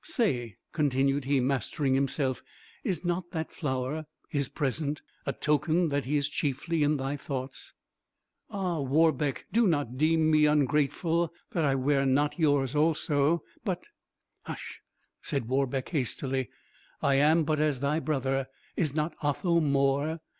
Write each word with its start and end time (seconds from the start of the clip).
"Say," 0.03 0.57
continued 0.73 1.25
he, 1.25 1.39
mastering 1.39 1.93
himself; 1.93 2.41
"is 2.83 3.05
not 3.05 3.29
that 3.33 3.51
flower 3.51 4.07
(his 4.29 4.49
present) 4.49 5.03
a 5.27 5.31
token 5.31 5.89
that 5.89 6.05
he 6.05 6.17
is 6.17 6.27
chiefly 6.27 6.81
in 6.81 6.97
thy 6.97 7.15
thoughts?" 7.15 7.73
"Ah, 8.49 8.79
Warbeck! 8.79 9.45
do 9.51 9.67
not 9.67 9.97
deem 9.97 10.31
me 10.31 10.47
ungrateful 10.47 11.31
that 11.51 11.65
I 11.65 11.75
wear 11.75 12.03
not 12.07 12.39
yours 12.39 12.75
also: 12.75 13.43
but" 13.63 13.83
"Hush;" 14.47 14.81
said 15.21 15.47
Warbeck, 15.47 15.89
hastily; 15.89 16.49
"I 17.03 17.13
am 17.13 17.43
but 17.43 17.59
as 17.59 17.81
thy 17.81 17.99
brother; 17.99 18.47
is 18.75 18.95
not 18.95 19.15
Otho 19.21 19.59
more? 19.59 20.17